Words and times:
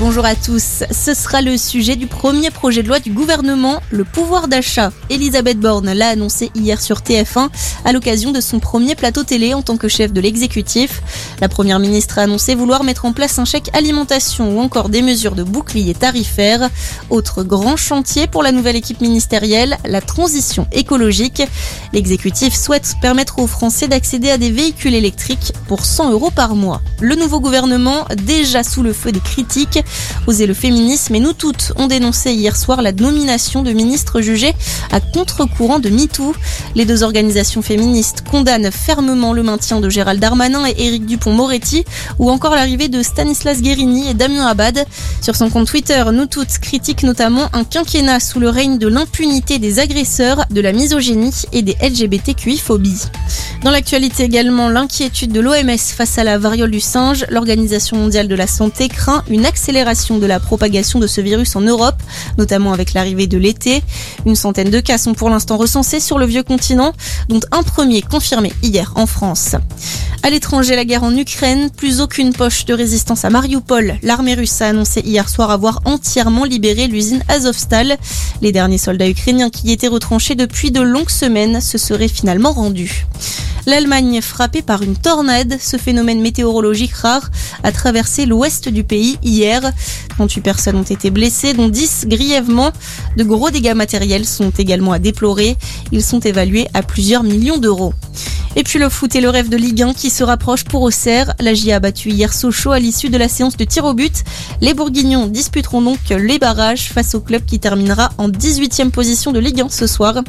Bonjour 0.00 0.24
à 0.24 0.36
tous. 0.36 0.84
Ce 0.92 1.12
sera 1.12 1.42
le 1.42 1.56
sujet 1.56 1.96
du 1.96 2.06
premier 2.06 2.52
projet 2.52 2.84
de 2.84 2.88
loi 2.88 3.00
du 3.00 3.10
gouvernement, 3.10 3.80
le 3.90 4.04
pouvoir 4.04 4.46
d'achat. 4.46 4.92
Elisabeth 5.10 5.58
Borne 5.58 5.92
l'a 5.92 6.10
annoncé 6.10 6.52
hier 6.54 6.80
sur 6.80 6.98
TF1 6.98 7.48
à 7.84 7.92
l'occasion 7.92 8.30
de 8.30 8.40
son 8.40 8.60
premier 8.60 8.94
plateau 8.94 9.24
télé 9.24 9.54
en 9.54 9.62
tant 9.62 9.76
que 9.76 9.88
chef 9.88 10.12
de 10.12 10.20
l'exécutif. 10.20 11.02
La 11.40 11.48
première 11.48 11.80
ministre 11.80 12.20
a 12.20 12.22
annoncé 12.22 12.54
vouloir 12.54 12.84
mettre 12.84 13.06
en 13.06 13.12
place 13.12 13.40
un 13.40 13.44
chèque 13.44 13.70
alimentation 13.72 14.56
ou 14.56 14.60
encore 14.60 14.88
des 14.88 15.02
mesures 15.02 15.34
de 15.34 15.42
bouclier 15.42 15.94
tarifaire. 15.94 16.70
Autre 17.10 17.42
grand 17.42 17.76
chantier 17.76 18.28
pour 18.28 18.44
la 18.44 18.52
nouvelle 18.52 18.76
équipe 18.76 19.00
ministérielle, 19.00 19.78
la 19.84 20.00
transition 20.00 20.68
écologique. 20.70 21.42
L'exécutif 21.92 22.54
souhaite 22.54 22.94
permettre 23.02 23.40
aux 23.40 23.48
Français 23.48 23.88
d'accéder 23.88 24.30
à 24.30 24.38
des 24.38 24.52
véhicules 24.52 24.94
électriques 24.94 25.52
pour 25.66 25.84
100 25.84 26.12
euros 26.12 26.30
par 26.30 26.54
mois. 26.54 26.82
Le 27.00 27.16
nouveau 27.16 27.40
gouvernement, 27.40 28.06
déjà 28.16 28.62
sous 28.62 28.84
le 28.84 28.92
feu 28.92 29.10
des 29.10 29.20
critiques, 29.20 29.80
Oser 30.26 30.46
le 30.46 30.54
féminisme 30.54 31.14
et 31.14 31.20
nous 31.20 31.32
toutes 31.32 31.72
ont 31.76 31.86
dénoncé 31.86 32.32
hier 32.32 32.56
soir 32.56 32.82
la 32.82 32.92
nomination 32.92 33.62
de 33.62 33.72
ministres 33.72 34.20
jugés 34.20 34.54
à 34.90 35.00
contre-courant 35.00 35.78
de 35.78 35.88
MeToo. 35.88 36.34
Les 36.74 36.84
deux 36.84 37.02
organisations 37.02 37.62
féministes 37.62 38.24
condamnent 38.30 38.70
fermement 38.70 39.32
le 39.32 39.42
maintien 39.42 39.80
de 39.80 39.88
Gérald 39.88 40.20
Darmanin 40.20 40.66
et 40.66 40.86
Éric 40.86 41.06
Dupont-Moretti 41.06 41.84
ou 42.18 42.30
encore 42.30 42.54
l'arrivée 42.54 42.88
de 42.88 43.02
Stanislas 43.02 43.62
Guérini 43.62 44.08
et 44.08 44.14
Damien 44.14 44.46
Abad. 44.46 44.84
Sur 45.22 45.36
son 45.36 45.50
compte 45.50 45.68
Twitter, 45.68 46.04
nous 46.12 46.26
toutes 46.26 46.58
critiquent 46.58 47.04
notamment 47.04 47.48
un 47.52 47.64
quinquennat 47.64 48.20
sous 48.20 48.40
le 48.40 48.50
règne 48.50 48.78
de 48.78 48.88
l'impunité 48.88 49.58
des 49.58 49.78
agresseurs, 49.78 50.44
de 50.50 50.60
la 50.60 50.72
misogynie 50.72 51.32
et 51.52 51.62
des 51.62 51.76
LGBTQI-phobies. 51.80 53.06
Dans 53.62 53.70
l'actualité 53.70 54.24
également, 54.24 54.68
l'inquiétude 54.68 55.32
de 55.32 55.40
l'OMS 55.40 55.78
face 55.78 56.18
à 56.18 56.24
la 56.24 56.38
variole 56.38 56.70
du 56.70 56.80
singe. 56.80 57.26
L'Organisation 57.28 57.96
mondiale 57.96 58.28
de 58.28 58.34
la 58.34 58.46
santé 58.46 58.88
craint 58.88 59.24
une 59.28 59.46
accélération 59.46 59.77
de 59.84 60.26
la 60.26 60.40
propagation 60.40 60.98
de 60.98 61.06
ce 61.06 61.20
virus 61.20 61.54
en 61.54 61.60
Europe, 61.60 62.02
notamment 62.36 62.72
avec 62.72 62.94
l'arrivée 62.94 63.28
de 63.28 63.38
l'été. 63.38 63.82
Une 64.26 64.34
centaine 64.34 64.70
de 64.70 64.80
cas 64.80 64.98
sont 64.98 65.14
pour 65.14 65.30
l'instant 65.30 65.56
recensés 65.56 66.00
sur 66.00 66.18
le 66.18 66.26
vieux 66.26 66.42
continent, 66.42 66.92
dont 67.28 67.40
un 67.52 67.62
premier 67.62 68.02
confirmé 68.02 68.52
hier 68.62 68.92
en 68.96 69.06
France. 69.06 69.54
À 70.22 70.30
l'étranger, 70.30 70.74
la 70.74 70.84
guerre 70.84 71.04
en 71.04 71.16
Ukraine, 71.16 71.70
plus 71.70 72.00
aucune 72.00 72.32
poche 72.32 72.64
de 72.64 72.74
résistance 72.74 73.24
à 73.24 73.30
Mariupol. 73.30 73.98
L'armée 74.02 74.34
russe 74.34 74.60
a 74.60 74.68
annoncé 74.68 75.00
hier 75.00 75.28
soir 75.28 75.50
avoir 75.50 75.80
entièrement 75.84 76.44
libéré 76.44 76.88
l'usine 76.88 77.22
Azovstal. 77.28 77.96
Les 78.42 78.52
derniers 78.52 78.78
soldats 78.78 79.08
ukrainiens 79.08 79.48
qui 79.48 79.68
y 79.68 79.72
étaient 79.72 79.88
retranchés 79.88 80.34
depuis 80.34 80.70
de 80.70 80.80
longues 80.80 81.08
semaines 81.08 81.60
se 81.60 81.78
seraient 81.78 82.08
finalement 82.08 82.52
rendus. 82.52 83.06
L'Allemagne, 83.66 84.20
frappée 84.20 84.62
par 84.62 84.82
une 84.82 84.96
tornade, 84.96 85.56
ce 85.60 85.76
phénomène 85.76 86.20
météorologique 86.20 86.94
rare, 86.94 87.30
a 87.62 87.70
traversé 87.70 88.26
l'ouest 88.26 88.68
du 88.68 88.82
pays 88.82 89.18
hier. 89.22 89.60
38 90.10 90.40
personnes 90.40 90.76
ont 90.76 90.82
été 90.82 91.10
blessées, 91.10 91.54
dont 91.54 91.68
10 91.68 92.06
grièvement. 92.06 92.72
De 93.16 93.24
gros 93.24 93.50
dégâts 93.50 93.74
matériels 93.74 94.24
sont 94.24 94.50
également 94.50 94.92
à 94.92 94.98
déplorer. 94.98 95.56
Ils 95.92 96.02
sont 96.02 96.20
évalués 96.20 96.66
à 96.74 96.82
plusieurs 96.82 97.22
millions 97.22 97.58
d'euros. 97.58 97.92
Et 98.58 98.64
puis 98.64 98.80
le 98.80 98.88
foot 98.88 99.14
et 99.14 99.20
le 99.20 99.30
rêve 99.30 99.48
de 99.48 99.56
Ligue 99.56 99.82
1 99.82 99.94
qui 99.94 100.10
se 100.10 100.24
rapproche 100.24 100.64
pour 100.64 100.82
Auxerre. 100.82 101.32
La 101.38 101.54
GIA 101.54 101.76
a 101.76 101.78
battu 101.78 102.10
hier 102.10 102.34
Sochaux 102.34 102.72
à 102.72 102.80
l'issue 102.80 103.08
de 103.08 103.16
la 103.16 103.28
séance 103.28 103.56
de 103.56 103.62
tir 103.62 103.84
au 103.84 103.94
but. 103.94 104.24
Les 104.60 104.74
Bourguignons 104.74 105.28
disputeront 105.28 105.80
donc 105.80 106.00
les 106.10 106.40
barrages 106.40 106.88
face 106.88 107.14
au 107.14 107.20
club 107.20 107.44
qui 107.46 107.60
terminera 107.60 108.10
en 108.18 108.28
18e 108.28 108.90
position 108.90 109.30
de 109.30 109.38
Ligue 109.38 109.60
1 109.60 109.68
ce 109.68 109.86
soir. 109.86 110.24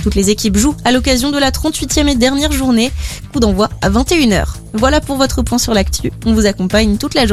Toutes 0.00 0.14
les 0.14 0.30
équipes 0.30 0.58
jouent 0.58 0.76
à 0.84 0.92
l'occasion 0.92 1.32
de 1.32 1.38
la 1.38 1.50
38e 1.50 2.06
et 2.06 2.14
dernière 2.14 2.52
journée. 2.52 2.92
Coup 3.32 3.40
d'envoi 3.40 3.68
à 3.80 3.90
21h. 3.90 4.44
Voilà 4.74 5.00
pour 5.00 5.16
votre 5.16 5.42
point 5.42 5.58
sur 5.58 5.74
l'actu. 5.74 6.12
On 6.24 6.34
vous 6.34 6.46
accompagne 6.46 6.98
toute 6.98 7.14
la 7.14 7.26
journée. 7.26 7.30